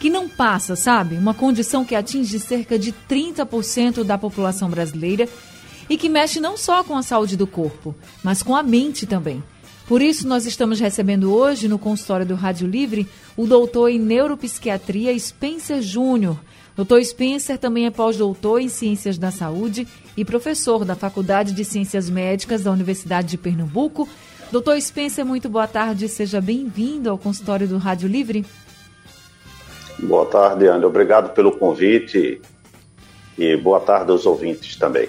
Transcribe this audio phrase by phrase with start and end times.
[0.00, 1.16] que não passa, sabe?
[1.16, 5.28] Uma condição que atinge cerca de 30% da população brasileira
[5.88, 9.42] e que mexe não só com a saúde do corpo, mas com a mente também.
[9.86, 15.16] Por isso, nós estamos recebendo hoje, no consultório do Rádio Livre, o doutor em neuropsiquiatria
[15.16, 16.36] Spencer Júnior.
[16.74, 19.86] Doutor Spencer também é pós-doutor em Ciências da Saúde
[20.16, 24.08] e professor da Faculdade de Ciências Médicas da Universidade de Pernambuco.
[24.50, 28.44] Doutor Spencer, muito boa tarde, seja bem-vindo ao consultório do Rádio Livre.
[30.00, 30.86] Boa tarde, Ana.
[30.86, 32.40] Obrigado pelo convite
[33.38, 35.08] e boa tarde aos ouvintes também.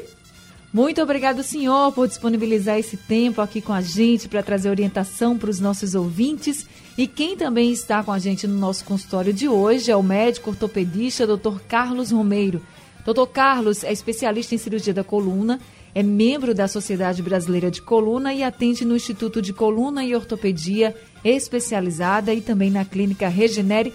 [0.73, 5.49] Muito obrigado, senhor, por disponibilizar esse tempo aqui com a gente para trazer orientação para
[5.49, 6.67] os nossos ouvintes.
[6.98, 10.49] E quem também está com a gente no nosso consultório de hoje é o médico
[10.49, 11.60] ortopedista Dr.
[11.68, 12.62] Carlos Romeiro.
[13.05, 13.26] Dr.
[13.32, 15.62] Carlos é especialista em cirurgia da coluna,
[15.95, 20.93] é membro da Sociedade Brasileira de Coluna e atende no Instituto de Coluna e Ortopedia
[21.23, 23.93] especializada e também na Clínica Regenere.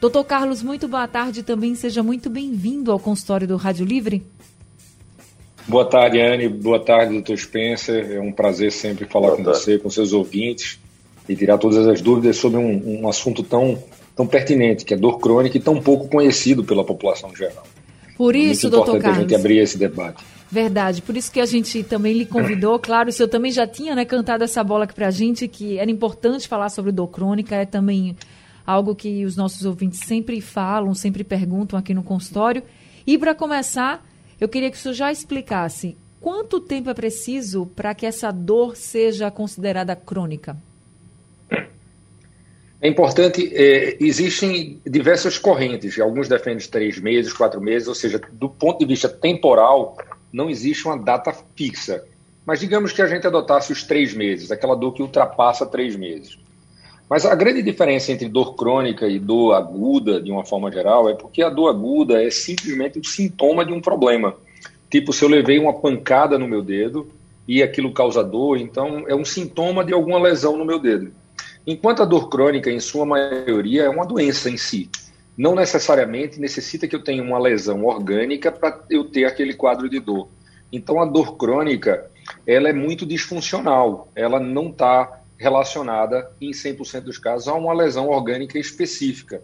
[0.00, 1.74] Doutor Carlos, muito boa tarde também.
[1.74, 4.26] Seja muito bem-vindo ao consultório do Rádio Livre.
[5.66, 6.48] Boa tarde, Anne.
[6.48, 8.12] Boa tarde, doutor Spencer.
[8.12, 9.58] É um prazer sempre falar Boa com tarde.
[9.60, 10.78] você, com seus ouvintes
[11.28, 13.82] e tirar todas as dúvidas sobre um, um assunto tão,
[14.14, 17.66] tão pertinente, que é dor crônica e tão pouco conhecido pela população geral.
[18.16, 19.18] Por isso, é doutor Carlos.
[19.18, 20.22] a gente abrir esse debate.
[20.50, 22.78] Verdade, por isso que a gente também lhe convidou.
[22.84, 25.78] Claro, o senhor também já tinha né, cantado essa bola aqui para a gente, que
[25.78, 28.14] era importante falar sobre dor crônica, é também
[28.66, 32.62] algo que os nossos ouvintes sempre falam, sempre perguntam aqui no consultório.
[33.06, 34.04] E para começar,
[34.44, 38.76] eu queria que o senhor já explicasse quanto tempo é preciso para que essa dor
[38.76, 40.54] seja considerada crônica.
[42.78, 48.50] É importante, é, existem diversas correntes, alguns defendem três meses, quatro meses, ou seja, do
[48.50, 49.96] ponto de vista temporal,
[50.30, 52.04] não existe uma data fixa.
[52.44, 56.38] Mas digamos que a gente adotasse os três meses, aquela dor que ultrapassa três meses.
[57.08, 61.14] Mas a grande diferença entre dor crônica e dor aguda, de uma forma geral, é
[61.14, 64.36] porque a dor aguda é simplesmente um sintoma de um problema.
[64.90, 67.10] Tipo, se eu levei uma pancada no meu dedo
[67.46, 71.12] e aquilo causa dor, então é um sintoma de alguma lesão no meu dedo.
[71.66, 74.90] Enquanto a dor crônica, em sua maioria, é uma doença em si.
[75.36, 79.98] Não necessariamente necessita que eu tenha uma lesão orgânica para eu ter aquele quadro de
[79.98, 80.28] dor.
[80.70, 82.10] Então, a dor crônica,
[82.46, 84.08] ela é muito disfuncional.
[84.14, 89.42] Ela não está relacionada, em 100% dos casos, a uma lesão orgânica específica.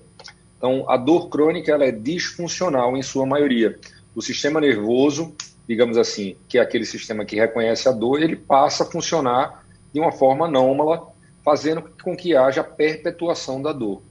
[0.56, 3.78] Então, a dor crônica ela é disfuncional em sua maioria.
[4.14, 5.34] O sistema nervoso,
[5.68, 10.00] digamos assim, que é aquele sistema que reconhece a dor, ele passa a funcionar de
[10.00, 11.08] uma forma anômala,
[11.44, 14.02] fazendo com que haja perpetuação da dor.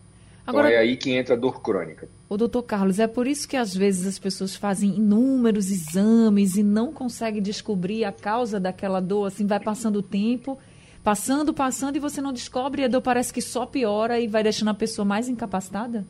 [0.42, 2.10] Então, Agora, então é aí que entra a dor crônica.
[2.28, 6.64] O doutor Carlos, é por isso que às vezes as pessoas fazem inúmeros exames e
[6.64, 10.58] não conseguem descobrir a causa daquela dor, assim, vai passando o tempo
[11.04, 14.44] passando, passando e você não descobre, e a dor parece que só piora e vai
[14.44, 16.06] deixando a pessoa mais incapacitada?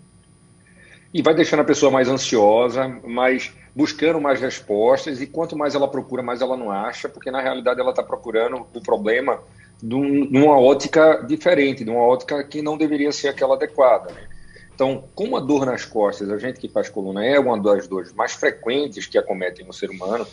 [1.13, 5.87] E vai deixando a pessoa mais ansiosa, mais buscando mais respostas, e quanto mais ela
[5.87, 9.41] procura, mais ela não acha, porque na realidade ela está procurando o problema
[9.81, 14.11] de, uma ótica diferente, de uma ótica que não deveria ser aquela adequada.
[14.11, 14.27] Né?
[14.73, 18.13] Então, como a dor nas costas, a gente que faz coluna é uma das dores
[18.13, 20.25] mais frequentes que acometem no ser humano,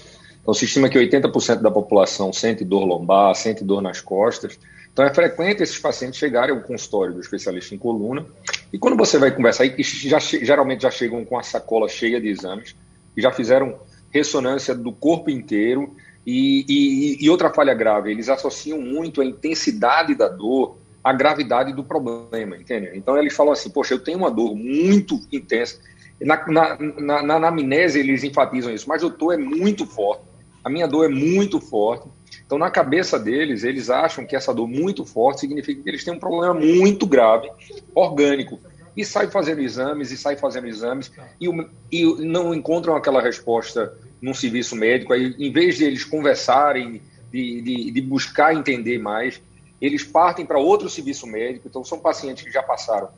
[0.47, 4.57] então, se estima que 80% da população sente dor lombar, sente dor nas costas.
[4.93, 8.25] Então, é frequente esses pacientes chegarem ao consultório do especialista em coluna.
[8.73, 12.77] E quando você vai conversar, já, geralmente já chegam com a sacola cheia de exames,
[13.21, 13.79] já fizeram
[14.11, 15.95] ressonância do corpo inteiro.
[16.27, 21.73] E, e, e outra falha grave, eles associam muito a intensidade da dor à gravidade
[21.73, 22.91] do problema, entende?
[22.95, 25.79] Então, eles falam assim: poxa, eu tenho uma dor muito intensa.
[26.21, 30.25] Na, na, na, na anamnese, eles enfatizam isso, mas o dor é muito forte
[30.67, 32.09] a minha dor é muito forte.
[32.45, 36.15] Então, na cabeça deles, eles acham que essa dor muito forte significa que eles têm
[36.15, 37.49] um problema muito grave,
[37.95, 38.59] orgânico.
[38.97, 41.49] E sai fazendo exames, e sai fazendo exames, e,
[41.93, 45.13] e não encontram aquela resposta num serviço médico.
[45.13, 49.41] Aí, em vez de eles conversarem, de, de, de buscar entender mais,
[49.81, 51.69] eles partem para outro serviço médico.
[51.69, 53.11] Então, são pacientes que já passaram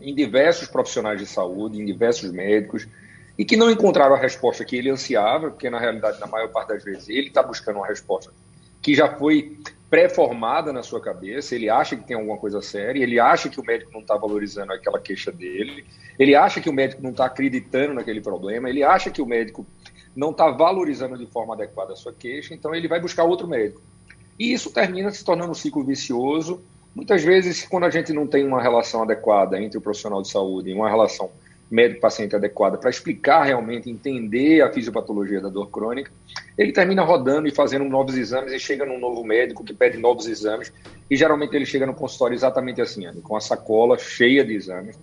[0.00, 2.88] em diversos profissionais de saúde, em diversos médicos,
[3.38, 6.68] e que não encontraram a resposta que ele ansiava, porque na realidade, na maior parte
[6.68, 8.32] das vezes, ele está buscando uma resposta
[8.80, 9.58] que já foi
[9.94, 13.64] pré-formada na sua cabeça, ele acha que tem alguma coisa séria, ele acha que o
[13.64, 15.86] médico não está valorizando aquela queixa dele,
[16.18, 19.64] ele acha que o médico não está acreditando naquele problema, ele acha que o médico
[20.16, 23.80] não está valorizando de forma adequada a sua queixa, então ele vai buscar outro médico.
[24.36, 26.60] E isso termina se tornando um ciclo vicioso.
[26.92, 30.70] Muitas vezes, quando a gente não tem uma relação adequada entre o profissional de saúde
[30.70, 31.30] e uma relação
[31.70, 36.10] médico-paciente adequada para explicar realmente, entender a fisiopatologia da dor crônica,
[36.56, 40.26] ele termina rodando e fazendo novos exames e chega num novo médico que pede novos
[40.26, 40.72] exames
[41.10, 44.98] e geralmente ele chega no consultório exatamente assim, com a sacola cheia de exames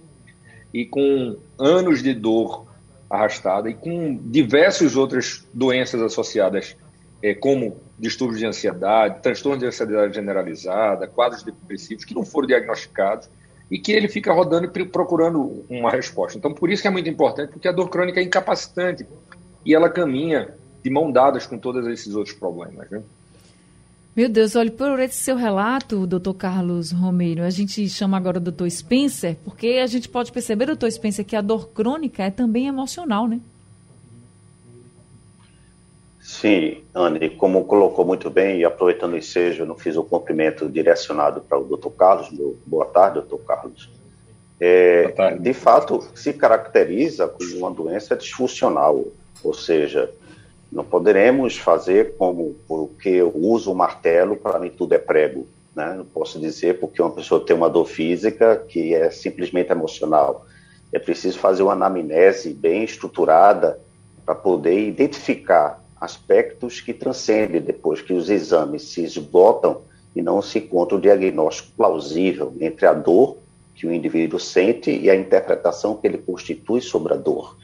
[0.74, 2.66] e com anos de dor
[3.10, 6.78] arrastada e com diversas outras doenças associadas,
[7.22, 13.30] é, como distúrbios de ansiedade, transtorno de ansiedade generalizada, quadros depressivos que não foram diagnosticados
[13.70, 16.38] e que ele fica rodando e procurando uma resposta.
[16.38, 19.06] Então, por isso que é muito importante, porque a dor crônica é incapacitante
[19.66, 22.90] e ela caminha de mão dadas com todos esses outros problemas.
[22.90, 23.02] Né?
[24.16, 28.42] Meu Deus, olha, por esse seu relato, doutor Carlos Romeiro, a gente chama agora o
[28.42, 32.68] doutor Spencer, porque a gente pode perceber, doutor Spencer, que a dor crônica é também
[32.68, 33.40] emocional, né?
[36.20, 41.42] Sim, Anne, como colocou muito bem, e aproveitando o ensejo, não fiz o cumprimento direcionado
[41.42, 42.30] para o doutor Carlos.
[42.66, 43.90] Boa tarde, doutor Carlos.
[44.60, 45.40] É, Boa tarde.
[45.40, 49.06] De fato, se caracteriza como uma doença disfuncional,
[49.44, 50.12] ou seja,
[50.72, 55.48] não poderemos fazer como porque eu uso o martelo, para mim tudo é prego.
[55.76, 55.94] Né?
[55.98, 60.46] Não posso dizer porque uma pessoa tem uma dor física que é simplesmente emocional.
[60.94, 63.80] É preciso fazer uma anamnese bem estruturada
[64.26, 69.82] para poder identificar aspectos que transcendem depois que os exames se esgotam
[70.16, 73.38] e não se encontra o diagnóstico plausível entre a dor
[73.76, 77.58] que o indivíduo sente e a interpretação que ele constitui sobre a dor.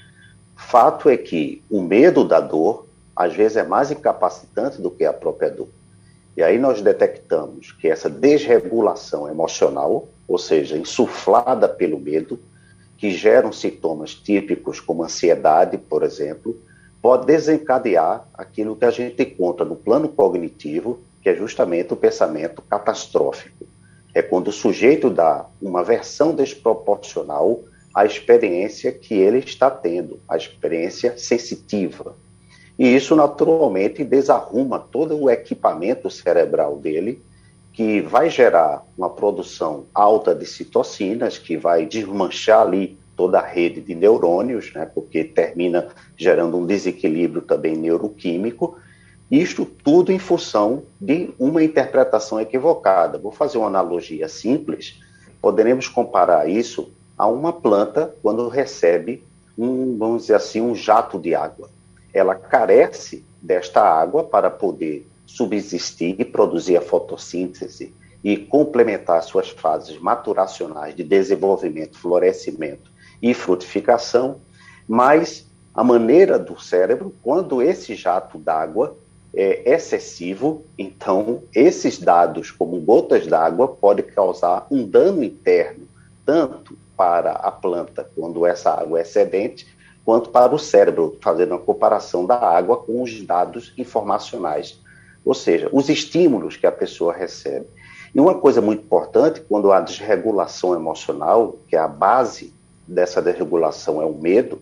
[0.55, 2.86] Fato é que o medo da dor,
[3.17, 5.69] às vezes, é mais incapacitante do que a própria dor.
[6.37, 12.39] E aí nós detectamos que essa desregulação emocional, ou seja, insuflada pelo medo,
[12.95, 16.55] que geram sintomas típicos como ansiedade, por exemplo,
[17.01, 22.61] pode desencadear aquilo que a gente encontra no plano cognitivo, que é justamente o pensamento
[22.61, 23.65] catastrófico.
[24.13, 27.63] É quando o sujeito dá uma versão desproporcional
[27.95, 32.15] à experiência que ele está tendo, a experiência sensitiva.
[32.77, 37.23] E isso, naturalmente, desarruma todo o equipamento cerebral dele,
[37.73, 43.81] que vai gerar uma produção alta de citocinas, que vai desmanchar ali toda a rede
[43.81, 48.77] de neurônios, né, porque termina gerando um desequilíbrio também neuroquímico,
[49.29, 53.17] isto tudo em função de uma interpretação equivocada.
[53.17, 55.01] Vou fazer uma analogia simples.
[55.41, 59.23] Poderemos comparar isso a uma planta quando recebe
[59.57, 61.69] um, vamos dizer assim, um jato de água.
[62.17, 67.93] Ela carece desta água para poder subsistir e produzir a fotossíntese
[68.23, 72.91] e complementar suas fases maturacionais de desenvolvimento, florescimento
[73.21, 74.41] e frutificação,
[74.87, 78.97] mas a maneira do cérebro, quando esse jato d'água
[79.31, 85.87] é excessivo, então esses dados, como gotas d'água, podem causar um dano interno,
[86.25, 89.67] tanto para a planta, quando essa água é excedente,
[90.07, 94.79] quanto para o cérebro, fazendo a comparação da água com os dados informacionais,
[95.25, 97.65] ou seja, os estímulos que a pessoa recebe.
[98.15, 102.53] E uma coisa muito importante, quando há desregulação emocional, que é a base
[102.87, 104.61] dessa desregulação é o medo,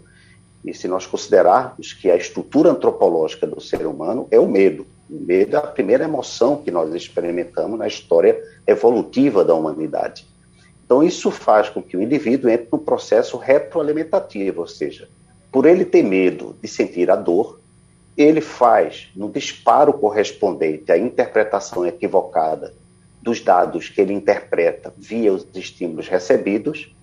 [0.66, 5.20] e se nós considerarmos que a estrutura antropológica do ser humano é o medo, o
[5.20, 10.26] medo é a primeira emoção que nós experimentamos na história evolutiva da humanidade.
[10.84, 15.08] Então, isso faz com que o indivíduo entre num processo retroalimentativo, ou seja,
[15.56, 17.62] por ele ter medo de sentir a dor,
[18.18, 22.74] ele faz, no disparo correspondente à interpretação equivocada
[23.22, 26.94] dos dados que ele interpreta via os estímulos recebidos,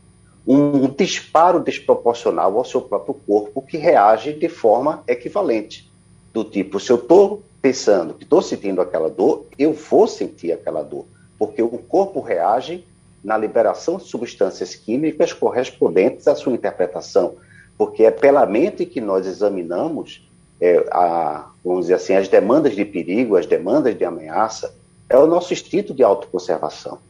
[0.47, 5.91] um disparo desproporcional ao seu próprio corpo que reage de forma equivalente.
[6.31, 10.83] Do tipo, se eu estou pensando que estou sentindo aquela dor, eu vou sentir aquela
[10.83, 11.07] dor,
[11.39, 12.87] porque o corpo reage
[13.25, 17.37] na liberação de substâncias químicas correspondentes à sua interpretação,
[17.83, 20.25] porque é pela mente que nós examinamos,
[20.61, 24.73] é, a, vamos dizer assim, as demandas de perigo, as demandas de ameaça,
[25.09, 27.01] é o nosso instinto de autoconservação.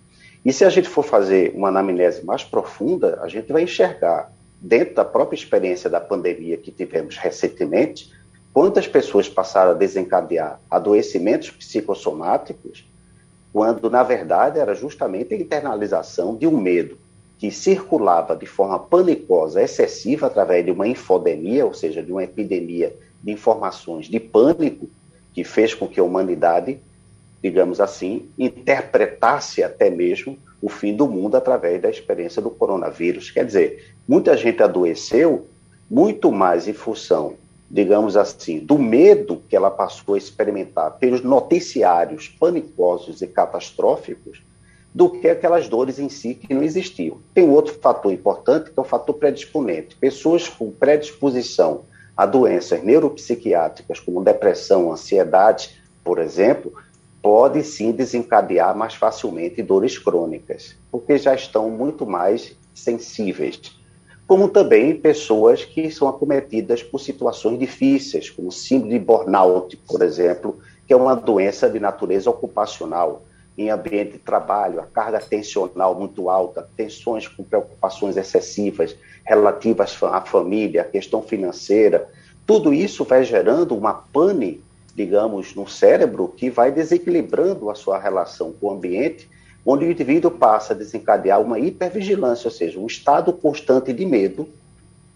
[0.43, 4.95] E se a gente for fazer uma anamnese mais profunda, a gente vai enxergar, dentro
[4.95, 8.11] da própria experiência da pandemia que tivemos recentemente,
[8.51, 12.89] quantas pessoas passaram a desencadear adoecimentos psicossomáticos,
[13.53, 16.97] quando, na verdade, era justamente a internalização de um medo
[17.43, 22.95] que circulava de forma panicosa, excessiva, através de uma infodemia, ou seja, de uma epidemia
[23.21, 24.89] de informações de pânico,
[25.33, 26.79] que fez com que a humanidade
[27.43, 33.33] digamos assim, interpretasse até mesmo o fim do mundo através da experiência do coronavírus.
[33.33, 35.49] Quer dizer, muita gente adoeceu
[35.91, 37.35] muito mais em função
[37.69, 44.43] digamos assim, do medo que ela passou a experimentar pelos noticiários panicosos e catastróficos,
[44.95, 47.19] do que aquelas dores em si que não existiam.
[47.35, 49.97] Tem outro fator importante, que é o fator predisponente.
[49.97, 51.83] Pessoas com predisposição
[52.17, 56.73] a doenças neuropsiquiátricas, como depressão, ansiedade, por exemplo,
[57.23, 63.81] podem sim desencadear mais facilmente dores crônicas, porque já estão muito mais sensíveis
[64.33, 70.59] como também pessoas que são acometidas por situações difíceis, como síndrome de burnout, por exemplo,
[70.87, 73.25] que é uma doença de natureza ocupacional,
[73.57, 80.21] em ambiente de trabalho, a carga tensional muito alta, tensões com preocupações excessivas relativas à
[80.21, 82.09] família, à questão financeira,
[82.47, 84.63] tudo isso vai gerando uma pane,
[84.95, 89.29] digamos, no cérebro que vai desequilibrando a sua relação com o ambiente
[89.65, 94.49] onde o indivíduo passa a desencadear uma hipervigilância, ou seja, um estado constante de medo,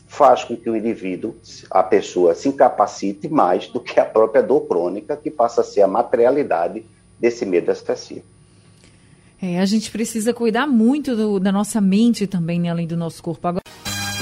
[0.07, 1.35] faz com que o indivíduo,
[1.69, 5.83] a pessoa, se incapacite mais do que a própria dor crônica, que passa a ser
[5.83, 6.85] a materialidade
[7.19, 8.23] desse medo excessivo.
[9.41, 13.23] É, a gente precisa cuidar muito do, da nossa mente também, né, além do nosso
[13.23, 13.47] corpo.
[13.47, 13.63] Agora,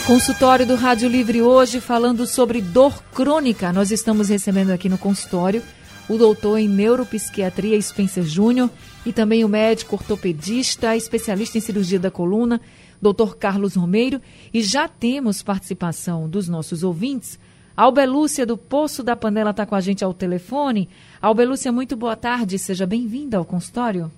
[0.06, 3.72] consultório do Rádio Livre hoje falando sobre dor crônica.
[3.72, 5.62] Nós estamos recebendo aqui no consultório
[6.08, 8.70] o doutor em neuropsiquiatria Spencer Júnior
[9.06, 12.60] e também o médico ortopedista, especialista em cirurgia da coluna,
[13.00, 14.20] doutor Carlos Romeiro.
[14.52, 17.38] E já temos participação dos nossos ouvintes.
[17.76, 20.88] Albelúcia do Poço da Panela está com a gente ao telefone.
[21.20, 24.10] Albelúcia, muito boa tarde, seja bem-vinda ao consultório.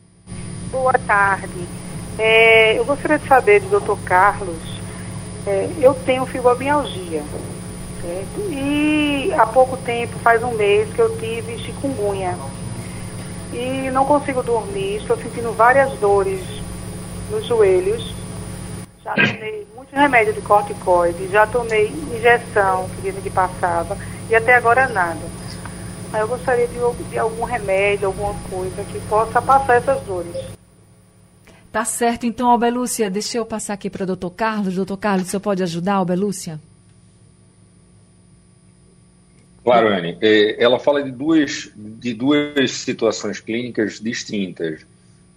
[0.70, 1.66] Boa tarde.
[2.18, 4.58] É, eu gostaria de saber do doutor Carlos,
[5.46, 7.22] é, eu tenho fibromialgia
[8.06, 8.52] certo?
[8.52, 12.36] E há pouco tempo, faz um mês, que eu tive chikungunya.
[13.52, 16.40] E não consigo dormir, estou sentindo várias dores
[17.30, 18.14] nos joelhos.
[19.02, 23.96] Já tomei muito remédio de corticoide, já tomei injeção, que dizem que passava,
[24.28, 25.20] e até agora nada.
[26.12, 26.78] Aí eu gostaria de,
[27.10, 30.34] de algum remédio, alguma coisa que possa passar essas dores.
[31.70, 34.74] Tá certo, então, Albelúcia, deixa eu passar aqui para o doutor Carlos.
[34.74, 36.58] Doutor Carlos, você pode ajudar, Albelúcia?
[39.62, 40.16] Claro, Anne.
[40.22, 44.86] É, ela fala de duas, de duas situações clínicas distintas.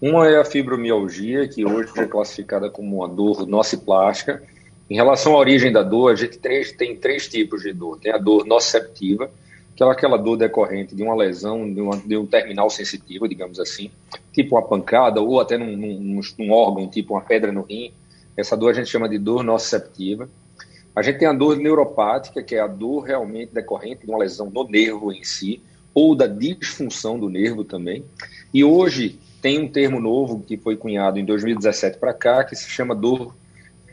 [0.01, 4.41] Uma é a fibromialgia, que hoje é classificada como uma dor nociplástica.
[4.89, 6.39] Em relação à origem da dor, a gente
[6.77, 7.99] tem três tipos de dor.
[7.99, 9.29] Tem a dor nociceptiva,
[9.75, 13.59] que é aquela dor decorrente de uma lesão, de, uma, de um terminal sensitivo, digamos
[13.59, 13.91] assim,
[14.33, 17.91] tipo uma pancada ou até num, num, num órgão, tipo uma pedra no rim.
[18.37, 20.29] Essa dor a gente chama de dor nociceptiva.
[20.95, 24.49] A gente tem a dor neuropática, que é a dor realmente decorrente de uma lesão
[24.49, 25.61] do nervo em si,
[25.93, 28.05] ou da disfunção do nervo também.
[28.53, 32.69] E hoje tem um termo novo que foi cunhado em 2017 para cá, que se
[32.69, 33.35] chama dor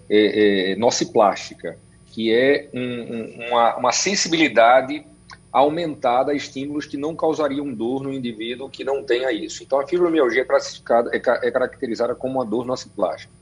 [0.08, 5.04] é, é, nociplástica, que é um, um, uma, uma sensibilidade
[5.52, 9.62] aumentada a estímulos que não causariam dor no indivíduo que não tenha isso.
[9.62, 13.32] Então, a fibromialgia é classificada, é, é caracterizada como uma dor nociplástica.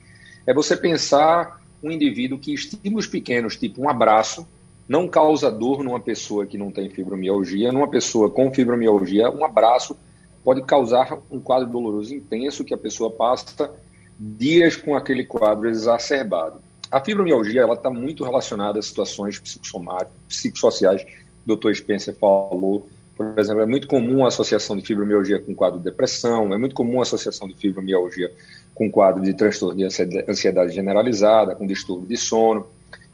[0.47, 4.47] É você pensar um indivíduo que estímulos pequenos, tipo um abraço,
[4.89, 7.73] não causa dor numa pessoa que não tem fibromialgia.
[7.73, 9.97] Numa pessoa com fibromialgia, um abraço
[10.45, 13.73] pode causar um quadro doloroso intenso que a pessoa passa
[14.19, 16.61] dias com aquele quadro exacerbado.
[16.91, 21.05] A fibromialgia ela está muito relacionada a situações psicossomáticas, psicossociais.
[21.47, 21.73] O Dr.
[21.75, 22.87] Spencer falou,
[23.17, 26.75] por exemplo, é muito comum a associação de fibromialgia com quadro de depressão, é muito
[26.75, 28.31] comum a associação de fibromialgia
[28.75, 29.85] com quadro de transtorno de
[30.29, 32.67] ansiedade generalizada, com distúrbio de sono,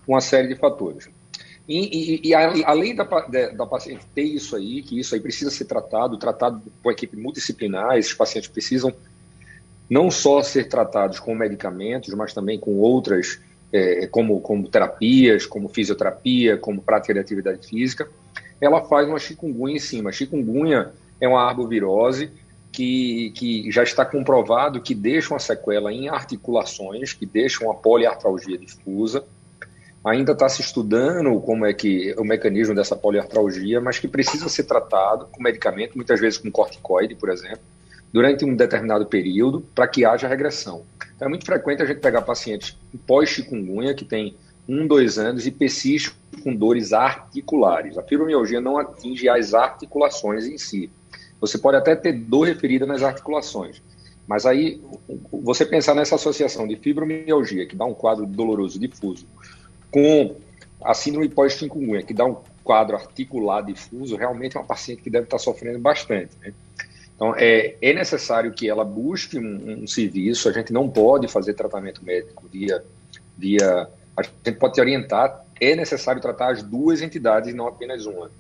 [0.07, 1.09] uma série de fatores.
[1.71, 5.67] E, e, e além da, da, paciente ter isso aí, que isso aí precisa ser
[5.67, 8.93] tratado, tratado com equipe multidisciplinar, esses pacientes precisam
[9.89, 13.39] não só ser tratados com medicamentos, mas também com outras,
[13.73, 18.09] é, como, como terapias, como fisioterapia, como prática de atividade física,
[18.61, 20.11] ela faz uma chikungunya em cima.
[20.11, 22.33] A chikungunya é uma arbovirose
[22.73, 28.59] que, que já está comprovado que deixa uma sequela em articulações, que deixa uma poliartralgia
[28.59, 29.25] difusa.
[30.05, 34.65] Ainda está se estudando como é que o mecanismo dessa poliartralgia, mas que precisa ser
[34.65, 37.61] tratado com medicamento, muitas vezes com corticoide, por exemplo,
[38.11, 40.85] durante um determinado período, para que haja regressão.
[41.21, 42.77] É muito frequente a gente pegar pacientes
[43.07, 47.99] pós-chikungunya, que tem um, dois anos e persiste com dores articulares.
[47.99, 50.91] A fibromialgia não atinge as articulações em si,
[51.41, 53.83] você pode até ter dor referida nas articulações.
[54.27, 54.81] Mas aí,
[55.33, 59.27] você pensar nessa associação de fibromialgia, que dá um quadro doloroso difuso,
[59.91, 60.37] com
[60.83, 65.25] a síndrome pós-chikungunya, que dá um quadro articular difuso, realmente é uma paciente que deve
[65.25, 66.31] estar sofrendo bastante.
[66.41, 66.53] Né?
[67.15, 71.55] Então, é, é necessário que ela busque um, um, serviço, a gente não pode fazer
[71.55, 72.83] tratamento médico via,
[73.37, 73.89] via...
[74.17, 78.31] A gente pode te orientar é necessário tratar as duas entidades, não apenas uma.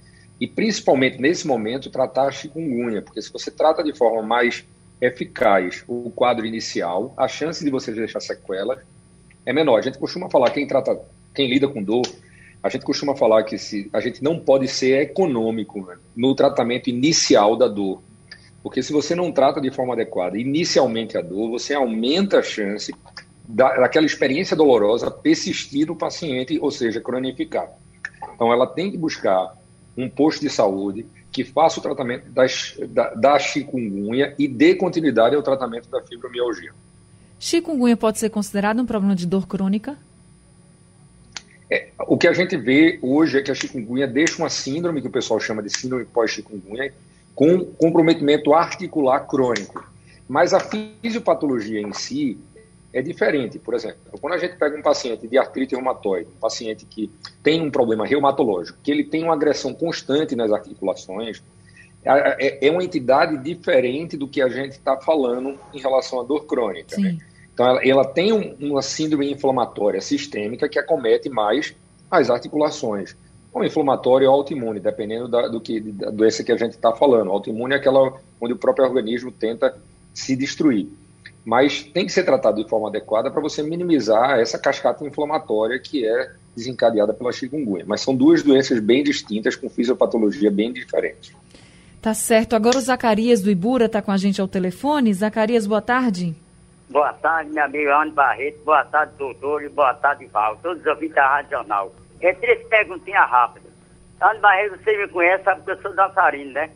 [0.40, 4.64] E principalmente nesse momento, tratar a chikungunya, porque se você trata de forma mais
[5.00, 8.78] eficaz o quadro inicial, a chance de você deixar sequelas
[9.44, 9.78] é menor.
[9.78, 10.98] A gente costuma falar, quem trata,
[11.34, 12.02] quem lida com dor,
[12.62, 16.90] a gente costuma falar que se, a gente não pode ser econômico né, no tratamento
[16.90, 18.02] inicial da dor.
[18.62, 22.94] Porque se você não trata de forma adequada inicialmente a dor, você aumenta a chance
[23.48, 27.70] da, daquela experiência dolorosa persistir no paciente, ou seja, cronificar.
[28.34, 29.56] Então, ela tem que buscar
[29.96, 35.34] um posto de saúde que faça o tratamento das, da, da chikungunya e dê continuidade
[35.34, 36.72] ao tratamento da fibromialgia.
[37.38, 39.96] Chikungunya pode ser considerado um problema de dor crônica?
[41.70, 45.06] É, o que a gente vê hoje é que a chikungunya deixa uma síndrome, que
[45.06, 46.92] o pessoal chama de síndrome pós-chikungunya,
[47.34, 49.84] com comprometimento articular crônico.
[50.28, 52.38] Mas a fisiopatologia em si
[52.92, 53.58] é diferente.
[53.58, 57.10] Por exemplo, quando a gente pega um paciente de artrite reumatoide, um paciente que
[57.42, 61.42] tem um problema reumatológico, que ele tem uma agressão constante nas articulações,
[62.04, 66.46] é, é, uma entidade diferente do que a gente está falando em relação à dor
[66.46, 66.96] crônica.
[66.98, 67.18] Né?
[67.60, 71.74] Então, ela, ela tem um, uma síndrome inflamatória sistêmica que acomete mais
[72.10, 73.14] as articulações.
[73.52, 77.30] Ou inflamatório ou autoimune, dependendo da, do que, da doença que a gente está falando.
[77.30, 79.76] Autoimune é aquela onde o próprio organismo tenta
[80.14, 80.88] se destruir
[81.42, 86.06] mas tem que ser tratado de forma adequada para você minimizar essa cascata inflamatória que
[86.06, 87.84] é desencadeada pela chikungunya.
[87.86, 91.34] Mas são duas doenças bem distintas, com fisiopatologia bem diferente.
[92.00, 92.54] Tá certo.
[92.54, 95.14] Agora o Zacarias do Ibura está com a gente ao telefone.
[95.14, 96.36] Zacarias, boa tarde.
[96.90, 98.64] Boa tarde, minha amiga Ana Barreto.
[98.64, 99.62] Boa tarde, doutor.
[99.62, 100.56] E boa tarde, Val.
[100.56, 101.92] Todos os ouvintes da Rádio Jornal.
[102.20, 103.70] É três perguntinhas rápidas.
[104.20, 106.68] Ana Barreto, você me conhece, sabe que eu sou dançarino, né?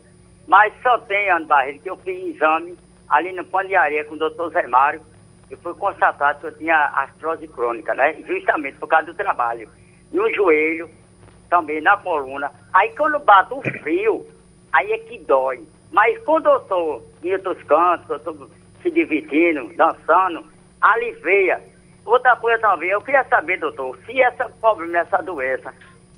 [0.46, 2.78] Mas só tem, Ana Barreto, que eu fiz exame
[3.08, 5.02] ali no Pão de Areia com o doutor Zé Mário,
[5.50, 8.14] e foi constatado que eu tinha artrose crônica, né?
[8.24, 9.68] Justamente por causa do trabalho.
[10.12, 10.88] No joelho,
[11.50, 12.52] também na coluna.
[12.72, 14.24] Aí quando bato o frio,
[14.72, 15.66] aí é que dói.
[15.90, 18.48] Mas quando eu estou em outros cantos, eu
[18.84, 20.44] se divertindo, dançando,
[20.80, 21.60] alivia.
[22.04, 25.72] Outra coisa também, eu queria saber, doutor, se esse problema, essa doença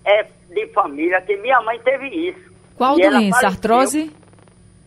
[0.05, 2.53] é de família, que minha mãe teve isso.
[2.77, 3.47] Qual doença?
[3.47, 4.13] Artrose?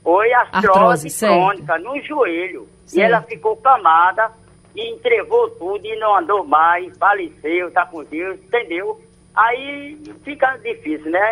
[0.03, 2.67] Foi artrose, artrose crônica no joelho.
[2.85, 2.97] Certo.
[2.97, 4.31] E ela ficou camada
[4.75, 9.01] e entregou tudo e não andou mais, faleceu, tá com Deus, entendeu?
[9.35, 11.31] Aí fica difícil, né?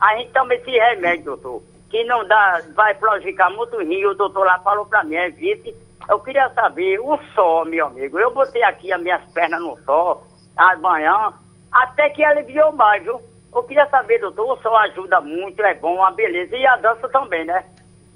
[0.00, 1.62] A gente toma esse remédio, doutor,
[1.94, 4.04] que não dá, vai prejudicar muito o rim.
[4.04, 5.72] O doutor lá falou pra mim, evite.
[6.08, 10.26] Eu queria saber, o sol, meu amigo, eu botei aqui as minhas pernas no sol,
[10.56, 11.32] amanhã,
[11.70, 13.20] até que aliviou mais, viu?
[13.54, 16.56] Eu queria saber, doutor, o sol ajuda muito, é bom, uma beleza.
[16.56, 17.64] E a dança também, né?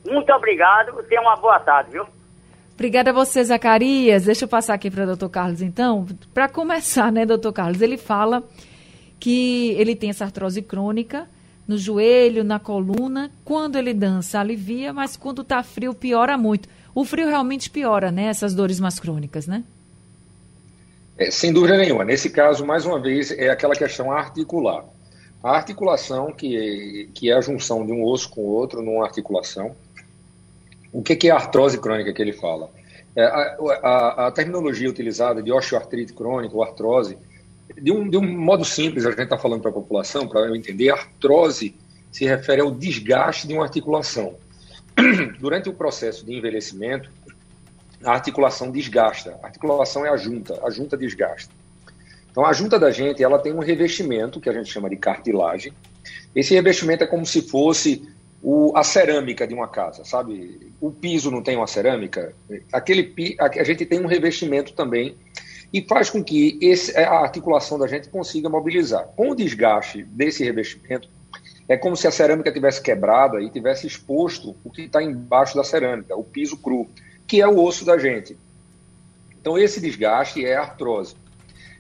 [0.05, 2.07] Muito obrigado, tenha uma boa tarde, viu?
[2.75, 4.25] Obrigada a você, Zacarias.
[4.25, 6.05] Deixa eu passar aqui para o doutor Carlos, então.
[6.35, 7.81] Para começar, né, doutor Carlos?
[7.81, 8.43] Ele fala
[9.21, 11.29] que ele tem essa artrose crônica
[11.69, 13.31] no joelho, na coluna.
[13.45, 16.69] Quando ele dança, alivia, mas quando está frio, piora muito.
[16.95, 18.25] O frio realmente piora, né?
[18.25, 19.63] Essas dores mais crônicas, né?
[21.19, 22.05] É, sem dúvida nenhuma.
[22.05, 24.85] Nesse caso, mais uma vez, é aquela questão articular.
[25.43, 29.05] A articulação, que é, que é a junção de um osso com o outro numa
[29.05, 29.77] articulação,
[30.93, 32.71] o que, que é a artrose crônica que ele fala?
[33.15, 37.19] É, a, a, a, terminologia utilizada de osteoartrite crônica ou artrose,
[37.77, 40.57] de um, de um modo simples, a gente está falando para a população, para eu
[40.57, 41.75] entender, artrose
[42.11, 44.35] se refere ao desgaste de uma articulação.
[45.39, 47.11] Durante o processo de envelhecimento,
[48.03, 49.39] a articulação desgasta.
[49.43, 51.53] A articulação é a junta, a junta desgasta.
[52.31, 55.73] Então, a junta da gente ela tem um revestimento que a gente chama de cartilagem.
[56.35, 58.09] Esse revestimento é como se fosse
[58.43, 60.73] o, a cerâmica de uma casa, sabe?
[60.81, 62.35] O piso não tem uma cerâmica,
[62.73, 65.17] aquele a, gente tem um revestimento também
[65.73, 69.07] e faz com que esse, a articulação da gente consiga mobilizar.
[69.17, 71.09] Com o desgaste desse revestimento,
[71.69, 75.63] é como se a cerâmica tivesse quebrada e tivesse exposto o que está embaixo da
[75.63, 76.89] cerâmica, o piso cru,
[77.27, 78.37] que é o osso da gente.
[79.39, 81.15] Então esse desgaste é a artrose.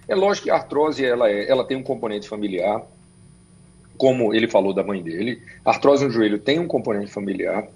[0.06, 2.82] É lógico que a artrose ela, é, ela tem um componente familiar,
[3.96, 7.66] como ele falou da mãe dele, a artrose no joelho tem um componente familiar,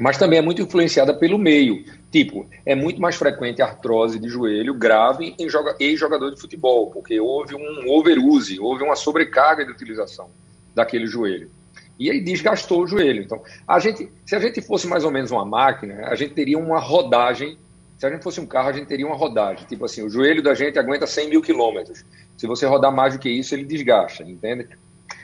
[0.00, 1.84] mas também é muito influenciada pelo meio.
[2.10, 5.46] Tipo, é muito mais frequente artrose de joelho grave em
[5.78, 10.30] ex-jogador de futebol, porque houve um overuse, houve uma sobrecarga de utilização
[10.74, 11.50] daquele joelho.
[11.98, 13.22] E aí desgastou o joelho.
[13.22, 16.58] Então, a gente, se a gente fosse mais ou menos uma máquina, a gente teria
[16.58, 17.58] uma rodagem.
[17.98, 19.66] Se a gente fosse um carro, a gente teria uma rodagem.
[19.66, 22.06] Tipo assim, o joelho da gente aguenta 100 mil quilômetros.
[22.38, 24.66] Se você rodar mais do que isso, ele desgasta, entende?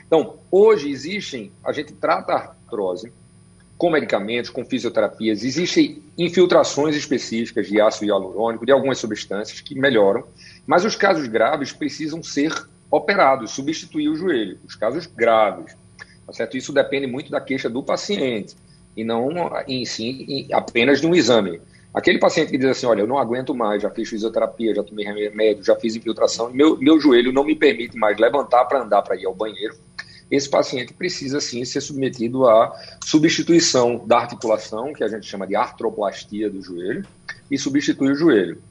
[0.05, 3.11] Então, hoje existem, a gente trata a artrose
[3.77, 10.23] com medicamentos, com fisioterapias, existem infiltrações específicas de ácido hialurônico, de algumas substâncias que melhoram,
[10.65, 12.51] mas os casos graves precisam ser
[12.89, 15.77] operados, substituir o joelho, os casos graves.
[16.25, 16.57] Tá certo?
[16.57, 18.55] Isso depende muito da queixa do paciente
[18.95, 19.29] e não
[19.67, 21.61] em si apenas de um exame.
[21.93, 25.05] Aquele paciente que diz assim, olha, eu não aguento mais, já fiz fisioterapia, já tomei
[25.05, 29.15] remédio, já fiz infiltração, meu, meu joelho não me permite mais levantar para andar para
[29.15, 29.75] ir ao banheiro.
[30.29, 35.55] Esse paciente precisa sim ser submetido à substituição da articulação, que a gente chama de
[35.55, 37.05] artroplastia do joelho,
[37.49, 38.61] e substitui o joelho.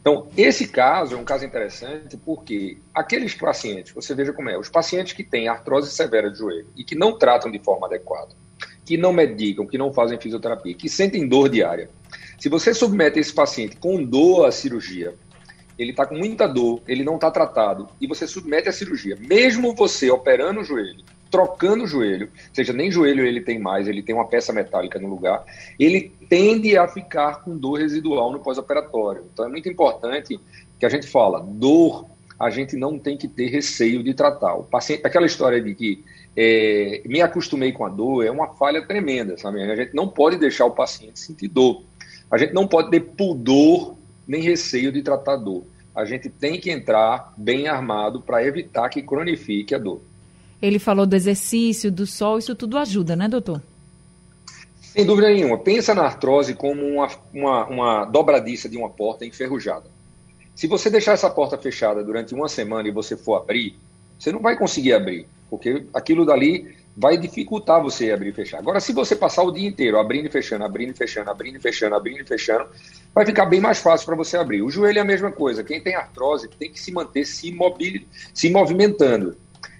[0.00, 4.68] Então, esse caso é um caso interessante porque aqueles pacientes, você veja como é, os
[4.68, 8.28] pacientes que têm artrose severa de joelho e que não tratam de forma adequada,
[8.84, 11.88] que não medicam, que não fazem fisioterapia, que sentem dor diária.
[12.38, 15.14] Se você submete esse paciente com dor à cirurgia,
[15.78, 19.74] ele está com muita dor, ele não está tratado, e você submete à cirurgia, mesmo
[19.74, 24.14] você operando o joelho, trocando o joelho, seja, nem joelho ele tem mais, ele tem
[24.14, 25.44] uma peça metálica no lugar,
[25.78, 29.24] ele tende a ficar com dor residual no pós-operatório.
[29.32, 30.38] Então é muito importante
[30.78, 32.06] que a gente fala, dor,
[32.38, 34.54] a gente não tem que ter receio de tratar.
[34.54, 36.04] O paciente, aquela história de que
[36.36, 39.62] é, me acostumei com a dor é uma falha tremenda, sabe?
[39.62, 41.82] A gente não pode deixar o paciente sentir dor.
[42.30, 43.93] A gente não pode ter pudor
[44.26, 45.64] nem receio de tratar dor.
[45.94, 50.00] A gente tem que entrar bem armado para evitar que cronifique a dor.
[50.60, 53.62] Ele falou do exercício, do sol, isso tudo ajuda, né, doutor?
[54.80, 55.58] Sem dúvida nenhuma.
[55.58, 59.86] Pensa na artrose como uma, uma, uma dobradiça de uma porta enferrujada.
[60.54, 63.76] Se você deixar essa porta fechada durante uma semana e você for abrir,
[64.18, 68.58] você não vai conseguir abrir, porque aquilo dali vai dificultar você abrir e fechar.
[68.58, 71.60] Agora, se você passar o dia inteiro abrindo e fechando, abrindo e fechando, abrindo e
[71.60, 72.66] fechando, abrindo e fechando,
[73.12, 74.62] vai ficar bem mais fácil para você abrir.
[74.62, 75.64] O joelho é a mesma coisa.
[75.64, 78.02] Quem tem artrose tem que se manter se, mobil...
[78.32, 79.36] se movimentando.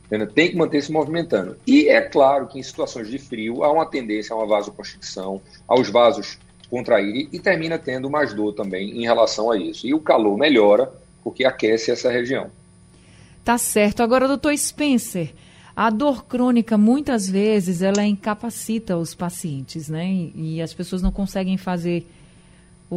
[0.07, 0.27] Entendeu?
[0.27, 1.57] Tem que manter se movimentando.
[1.67, 5.89] E é claro que em situações de frio há uma tendência a uma vasoconstricção, aos
[5.89, 9.87] vasos contraírem e termina tendo mais dor também em relação a isso.
[9.87, 12.51] E o calor melhora porque aquece essa região.
[13.45, 14.03] Tá certo.
[14.03, 15.33] Agora, doutor Spencer,
[15.77, 20.07] a dor crônica muitas vezes ela incapacita os pacientes, né?
[20.07, 22.07] E, e as pessoas não conseguem fazer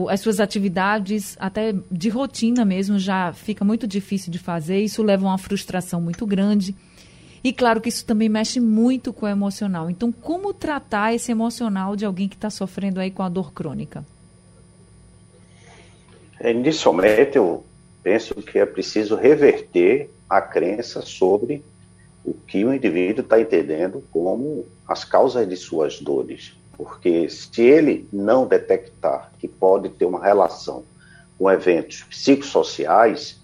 [0.09, 4.79] as suas atividades, até de rotina mesmo, já fica muito difícil de fazer.
[4.79, 6.75] Isso leva a uma frustração muito grande.
[7.43, 9.89] E claro que isso também mexe muito com o emocional.
[9.89, 14.05] Então, como tratar esse emocional de alguém que está sofrendo aí com a dor crônica?
[16.39, 17.65] É, inicialmente, eu
[18.03, 21.63] penso que é preciso reverter a crença sobre
[22.27, 26.57] o que o indivíduo está entendendo como as causas de suas dores.
[26.75, 30.83] Porque se ele não detectar que pode ter uma relação
[31.39, 33.39] com eventos psicossociais,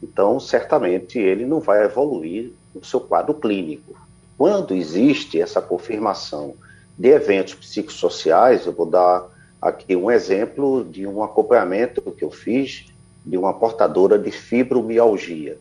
[0.00, 3.96] então certamente ele não vai evoluir no seu quadro clínico.
[4.38, 6.54] Quando existe essa confirmação
[6.96, 9.26] de eventos psicossociais, eu vou dar
[9.60, 12.86] aqui um exemplo de um acompanhamento que eu fiz
[13.26, 15.58] de uma portadora de fibromialgia,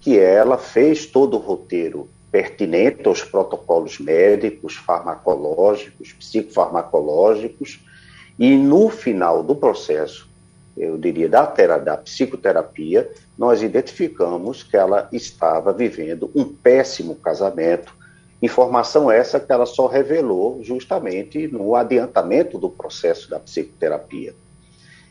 [0.00, 7.80] que ela fez todo o roteiro pertinente aos protocolos médicos, farmacológicos, psicofarmacológicos,
[8.38, 10.28] e no final do processo,
[10.76, 17.94] eu diria, da, da psicoterapia, nós identificamos que ela estava vivendo um péssimo casamento.
[18.40, 24.34] Informação essa que ela só revelou justamente no adiantamento do processo da psicoterapia.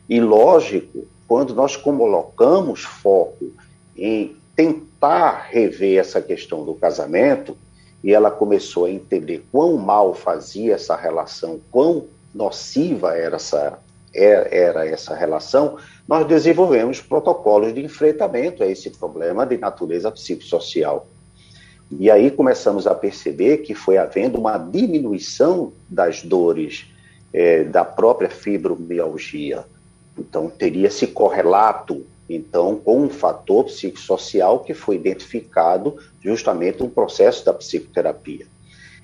[0.07, 3.53] E lógico, quando nós colocamos foco
[3.95, 7.55] em tentar rever essa questão do casamento,
[8.03, 13.79] e ela começou a entender quão mal fazia essa relação, quão nociva era essa,
[14.13, 21.07] era essa relação, nós desenvolvemos protocolos de enfrentamento a esse problema de natureza psicossocial.
[21.89, 26.85] E aí começamos a perceber que foi havendo uma diminuição das dores
[27.31, 29.63] é, da própria fibromialgia.
[30.17, 37.43] Então, teria esse correlato então, com um fator psicossocial que foi identificado justamente no processo
[37.43, 38.45] da psicoterapia.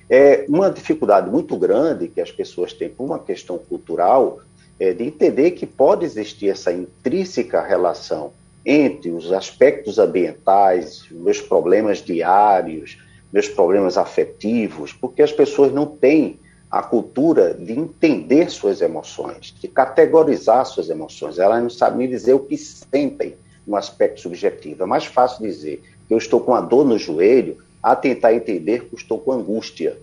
[0.08, 4.40] É uma dificuldade muito grande que as pessoas têm por uma questão cultural
[4.78, 8.32] é de entender que pode existir essa intrínseca relação
[8.64, 12.98] entre os aspectos ambientais, meus problemas diários,
[13.32, 16.38] meus problemas afetivos, porque as pessoas não têm
[16.78, 21.38] a cultura de entender suas emoções, de categorizar suas emoções.
[21.38, 23.34] Elas não sabem dizer o que sentem
[23.66, 24.82] no aspecto subjetivo.
[24.82, 28.84] É mais fácil dizer que eu estou com a dor no joelho a tentar entender
[28.84, 29.96] que estou com angústia.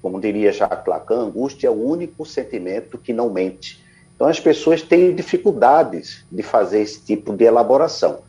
[0.00, 3.82] Como diria Jacques Lacan, angústia é o único sentimento que não mente.
[4.14, 8.20] Então as pessoas têm dificuldades de fazer esse tipo de elaboração.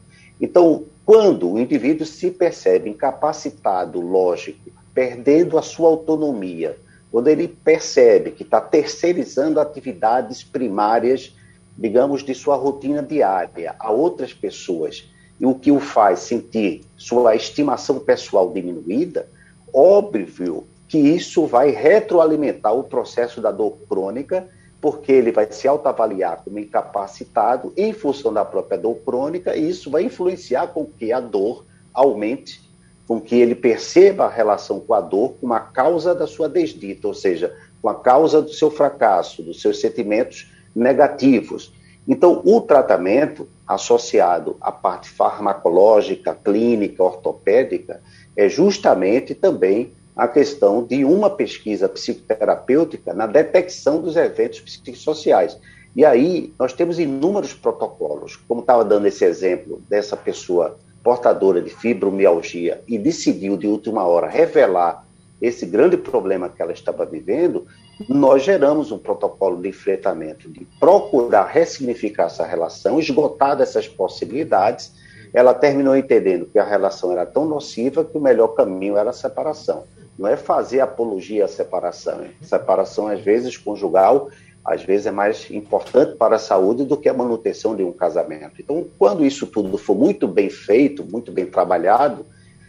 [0.41, 6.77] Então, quando o indivíduo se percebe incapacitado, lógico, perdendo a sua autonomia,
[7.13, 11.32] quando ele percebe que está terceirizando atividades primárias,
[11.78, 15.08] digamos, de sua rotina diária a outras pessoas,
[15.39, 19.30] e o que o faz sentir sua estimação pessoal diminuída,
[19.71, 24.49] óbvio que isso vai retroalimentar o processo da dor crônica,
[24.82, 29.91] porque ele vai se autoavaliar como incapacitado em função da própria dor crônica, e isso
[29.91, 32.62] vai influenciar com que a dor aumente,
[33.08, 37.08] com que ele perceba a relação com a dor como a causa da sua desdita,
[37.08, 41.74] ou seja, com a causa do seu fracasso, dos seus sentimentos negativos.
[42.08, 48.02] Então, o tratamento associado à parte farmacológica, clínica, ortopédica,
[48.36, 55.58] é justamente também a questão de uma pesquisa psicoterapêutica na detecção dos eventos psicossociais.
[55.96, 61.70] E aí nós temos inúmeros protocolos, como estava dando esse exemplo dessa pessoa portadora de
[61.70, 65.06] fibromialgia e decidiu de última hora revelar
[65.42, 67.68] esse grande problema que ela estava vivendo,
[68.08, 74.94] nós geramos um protocolo de enfrentamento, de procurar ressignificar essa relação, esgotar dessas possibilidades.
[75.34, 79.13] Ela terminou entendendo que a relação era tão nociva que o melhor caminho era a
[79.13, 79.84] separação.
[80.18, 82.22] Não é fazer apologia à separação.
[82.42, 84.30] Separação, às vezes, conjugal,
[84.65, 88.62] às vezes é mais importante para a saúde do que a manutenção de um casamento.
[88.62, 92.26] Então, quando isso tudo for muito bem feito, muito bem trabalhado,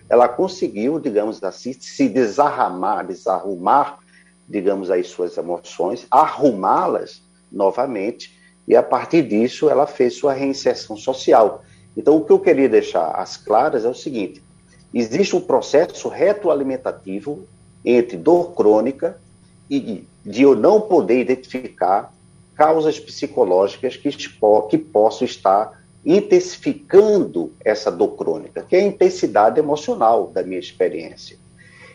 [0.09, 3.99] ela conseguiu, digamos assim, se desarramar, desarrumar,
[4.49, 11.63] digamos aí, suas emoções, arrumá-las novamente, e a partir disso ela fez sua reinserção social.
[11.97, 14.43] Então, o que eu queria deixar às claras é o seguinte:
[14.93, 17.47] existe um processo retroalimentativo
[17.85, 19.19] entre dor crônica
[19.71, 22.13] e de eu não poder identificar
[22.55, 30.29] causas psicológicas que, que possam estar intensificando essa dor crônica, que é a intensidade emocional
[30.29, 31.37] da minha experiência.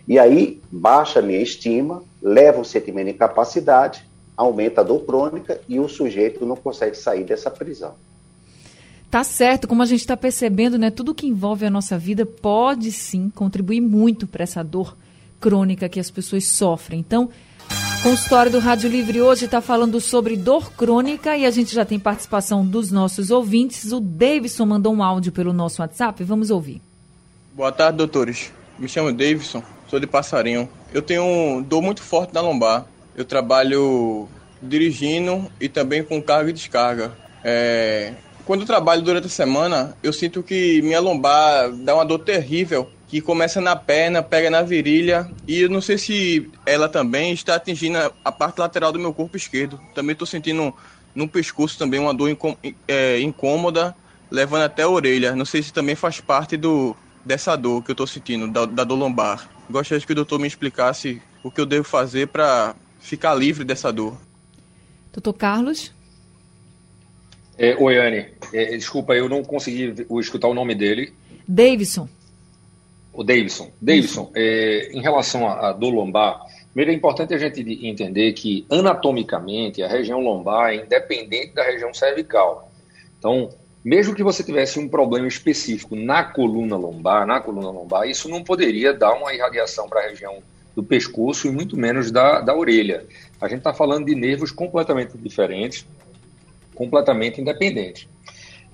[0.07, 4.03] E aí baixa a minha estima, leva um sentimento de incapacidade,
[4.35, 7.93] aumenta a dor crônica e o sujeito não consegue sair dessa prisão.
[9.11, 10.91] Tá certo, como a gente está percebendo, né?
[10.91, 14.95] Tudo que envolve a nossa vida pode sim contribuir muito para essa dor
[15.39, 16.99] crônica que as pessoas sofrem.
[16.99, 17.29] Então,
[18.01, 21.99] Consultório do Rádio Livre hoje está falando sobre dor crônica e a gente já tem
[21.99, 23.91] participação dos nossos ouvintes.
[23.91, 26.81] O Davidson mandou um áudio pelo nosso WhatsApp, vamos ouvir.
[27.53, 28.53] Boa tarde, doutores.
[28.79, 30.69] Me chamo Davidson, sou de Passarinho.
[30.93, 32.85] Eu tenho dor muito forte na lombar.
[33.17, 34.29] Eu trabalho
[34.63, 37.11] dirigindo e também com carga e descarga.
[37.43, 38.13] É...
[38.45, 42.89] Quando eu trabalho durante a semana, eu sinto que minha lombar dá uma dor terrível
[43.09, 47.55] que começa na perna, pega na virilha e eu não sei se ela também está
[47.55, 49.81] atingindo a parte lateral do meu corpo esquerdo.
[49.95, 50.71] Também estou sentindo
[51.15, 52.37] no pescoço também uma dor
[52.87, 53.95] é, incômoda,
[54.29, 55.35] levando até a orelha.
[55.35, 56.95] Não sei se também faz parte do
[57.25, 59.49] dessa dor que eu estou sentindo, da, da dor lombar.
[59.69, 63.91] Gostaria que o doutor me explicasse o que eu devo fazer para ficar livre dessa
[63.91, 64.17] dor.
[65.11, 65.91] Doutor Carlos?
[67.57, 68.27] É, oi, Anne.
[68.53, 71.11] É, desculpa, eu não consegui escutar o nome dele.
[71.47, 72.07] Davidson
[73.19, 73.69] o Davidson.
[73.81, 76.39] Davidson, é, em relação à dor lombar,
[76.71, 81.93] primeiro é importante a gente entender que anatomicamente a região lombar é independente da região
[81.93, 82.71] cervical.
[83.17, 83.49] Então,
[83.83, 88.41] mesmo que você tivesse um problema específico na coluna lombar, na coluna lombar, isso não
[88.41, 90.37] poderia dar uma irradiação para a região
[90.73, 93.05] do pescoço e muito menos da, da orelha.
[93.41, 95.85] A gente está falando de nervos completamente diferentes,
[96.73, 98.07] completamente independentes.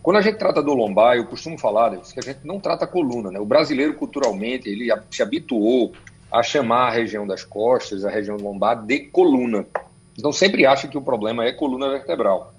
[0.06, 3.32] Quando a gente trata do lombar, eu costumo falar que a gente não trata coluna.
[3.32, 3.40] Né?
[3.40, 5.94] O brasileiro, culturalmente, ele se habituou
[6.32, 9.66] a chamar a região das costas, a região lombar, de coluna.
[10.16, 12.54] Então, sempre acha que o problema é coluna vertebral.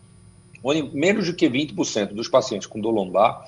[0.61, 3.45] Onde menos do que 20% dos pacientes com dor lombar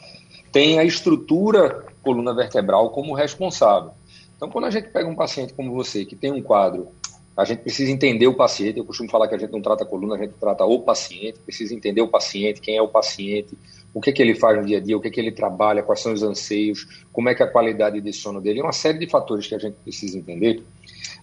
[0.53, 3.91] têm a estrutura coluna vertebral como responsável.
[4.37, 6.93] Então, quando a gente pega um paciente como você, que tem um quadro
[7.39, 8.81] a gente precisa entender o paciente.
[8.81, 11.39] Eu costumo falar que a gente não trata a coluna, a gente trata o paciente.
[11.39, 13.57] Precisa entender o paciente, quem é o paciente,
[13.99, 16.01] o que, que ele faz no dia a dia, o que, que ele trabalha, quais
[16.01, 18.61] são os anseios, como é que é a qualidade de sono dele.
[18.61, 20.63] É uma série de fatores que a gente precisa entender.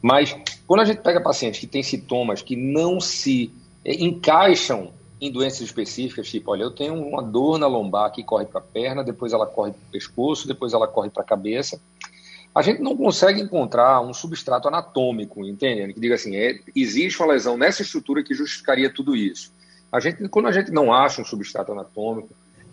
[0.01, 0.35] Mas
[0.67, 3.49] quando a gente pega pacientes que têm sintomas que não se
[3.85, 8.45] é, encaixam em doenças específicas, tipo, olha, eu tenho uma dor na lombar que corre
[8.45, 11.79] para a perna, depois ela corre para o pescoço, depois ela corre para a cabeça
[12.53, 15.93] a gente não consegue encontrar um substrato anatômico, entendendo?
[15.93, 19.51] Que diga assim, é, existe uma lesão nessa estrutura que justificaria tudo isso.
[19.91, 22.29] A gente, quando a gente não acha um substrato anatômico,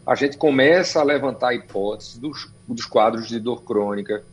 [0.07, 4.25] a gente começa a levantar hipóteses dos, dos quadros de dor crônica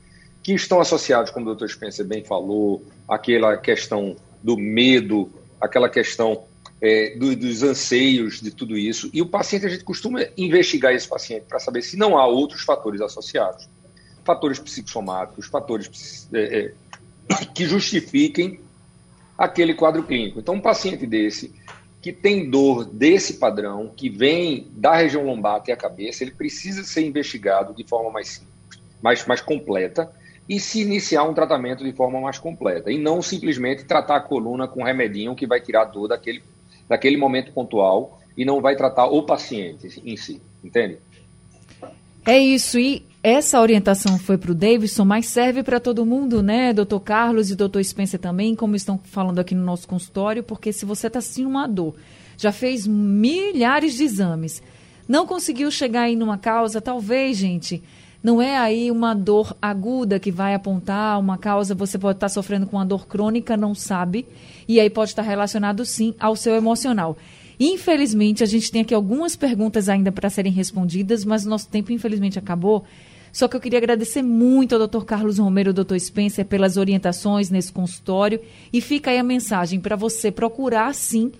[0.41, 1.67] que estão associados, como o Dr.
[1.67, 5.29] Spencer bem falou, aquela questão do medo,
[5.59, 6.45] aquela questão
[6.81, 9.09] é, do, dos anseios de tudo isso.
[9.13, 12.61] E o paciente, a gente costuma investigar esse paciente para saber se não há outros
[12.61, 13.67] fatores associados
[14.29, 16.73] fatores psicossomáticos, fatores é, é,
[17.53, 18.59] que justifiquem
[19.35, 20.39] aquele quadro clínico.
[20.39, 21.51] Então, um paciente desse,
[22.01, 26.83] que tem dor desse padrão, que vem da região lombar até a cabeça, ele precisa
[26.83, 30.11] ser investigado de forma mais simples, mais, mais completa,
[30.47, 32.91] e se iniciar um tratamento de forma mais completa.
[32.91, 36.41] E não simplesmente tratar a coluna com um remedinho que vai tirar a dor daquele,
[36.87, 40.41] daquele momento pontual e não vai tratar o paciente em si.
[40.63, 40.97] Entende?
[42.25, 42.79] É isso.
[42.79, 47.51] E essa orientação foi para o Davidson, mas serve para todo mundo, né, doutor Carlos
[47.51, 51.19] e doutor Spencer também, como estão falando aqui no nosso consultório, porque se você está
[51.19, 51.95] sentindo uma dor,
[52.37, 54.63] já fez milhares de exames,
[55.05, 57.83] não conseguiu chegar aí numa causa, talvez, gente,
[58.23, 62.67] não é aí uma dor aguda que vai apontar uma causa, você pode estar sofrendo
[62.67, 64.25] com uma dor crônica, não sabe,
[64.65, 67.17] e aí pode estar relacionado sim ao seu emocional.
[67.59, 72.39] Infelizmente, a gente tem aqui algumas perguntas ainda para serem respondidas, mas nosso tempo infelizmente
[72.39, 72.85] acabou.
[73.31, 75.03] Só que eu queria agradecer muito ao Dr.
[75.03, 75.97] Carlos Romero Dr.
[75.99, 78.39] Spencer pelas orientações nesse consultório
[78.71, 81.31] e fica aí a mensagem para você procurar sim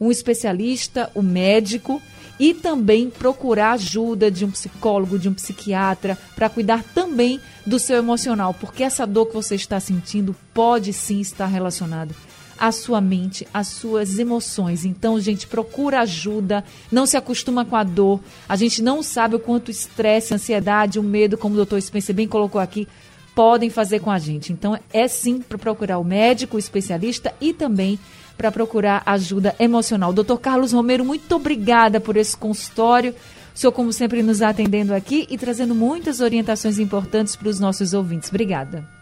[0.00, 2.00] um especialista, um médico
[2.38, 7.98] e também procurar ajuda de um psicólogo, de um psiquiatra, para cuidar também do seu
[7.98, 12.14] emocional, porque essa dor que você está sentindo pode sim estar relacionada
[12.60, 14.84] à sua mente, às suas emoções.
[14.84, 18.20] Então, gente, procura ajuda, não se acostuma com a dor.
[18.46, 22.14] A gente não sabe o quanto estresse, a ansiedade, o medo, como o doutor Spencer
[22.14, 22.86] bem colocou aqui,
[23.34, 24.52] podem fazer com a gente.
[24.52, 27.98] Então, é sim para procurar o médico, o especialista e também
[28.36, 30.12] para procurar ajuda emocional.
[30.12, 33.14] Doutor Carlos Romero, muito obrigada por esse consultório.
[33.54, 37.92] O senhor, como sempre, nos atendendo aqui e trazendo muitas orientações importantes para os nossos
[37.92, 38.30] ouvintes.
[38.30, 38.99] Obrigada.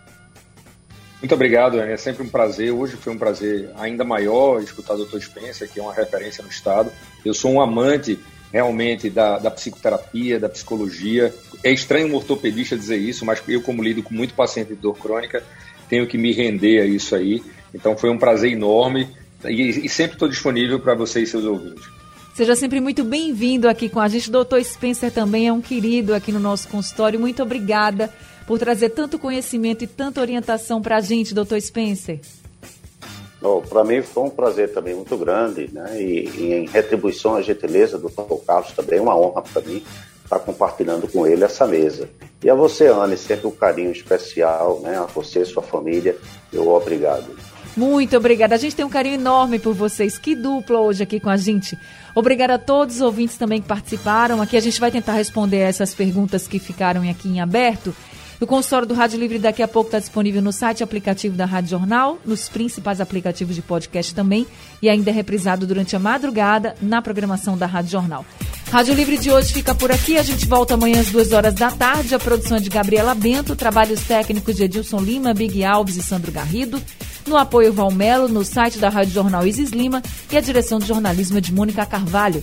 [1.20, 1.80] Muito obrigado.
[1.80, 2.72] É sempre um prazer.
[2.72, 5.20] Hoje foi um prazer ainda maior escutar o Dr.
[5.20, 6.92] Spencer, que é uma referência no Estado.
[7.24, 8.18] Eu sou um amante
[8.52, 11.34] realmente da, da psicoterapia, da psicologia.
[11.62, 14.96] É estranho um ortopedista dizer isso, mas eu, como lido com muito paciente de dor
[14.96, 15.42] crônica,
[15.88, 17.42] tenho que me render a isso aí.
[17.74, 19.08] Então foi um prazer enorme
[19.44, 21.84] e, e sempre estou disponível para você e seus ouvintes.
[22.32, 24.30] Seja sempre muito bem-vindo aqui com a gente.
[24.30, 27.18] Doutor Spencer também é um querido aqui no nosso consultório.
[27.18, 28.12] Muito obrigada
[28.48, 32.18] por trazer tanto conhecimento e tanta orientação para a gente, doutor Spencer.
[33.42, 36.00] Oh, para mim foi um prazer também muito grande, né?
[36.00, 39.84] E, e em retribuição à gentileza do doutor Carlos também, é uma honra para mim
[40.24, 42.08] estar compartilhando com ele essa mesa.
[42.42, 44.96] E a você, Anne, sempre um carinho especial, né?
[44.96, 46.16] A você e sua família,
[46.50, 47.36] meu obrigado.
[47.76, 48.54] Muito obrigada.
[48.54, 50.16] A gente tem um carinho enorme por vocês.
[50.16, 51.78] Que dupla hoje aqui com a gente.
[52.14, 54.40] Obrigada a todos os ouvintes também que participaram.
[54.40, 57.94] Aqui a gente vai tentar responder essas perguntas que ficaram aqui em aberto.
[58.40, 61.70] O consultório do Rádio Livre daqui a pouco está disponível no site aplicativo da Rádio
[61.70, 64.46] Jornal, nos principais aplicativos de podcast também,
[64.80, 68.24] e ainda é reprisado durante a madrugada na programação da Rádio Jornal.
[68.70, 70.18] Rádio Livre de hoje fica por aqui.
[70.18, 72.14] A gente volta amanhã às duas horas da tarde.
[72.14, 76.30] A produção é de Gabriela Bento, trabalhos técnicos de Edilson Lima, Big Alves e Sandro
[76.30, 76.80] Garrido.
[77.26, 81.38] No apoio Valmelo, no site da Rádio Jornal Isis Lima e a direção de jornalismo
[81.38, 82.42] é de Mônica Carvalho.